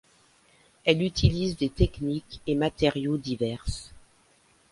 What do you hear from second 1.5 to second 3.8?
des techniques et matériaux divers.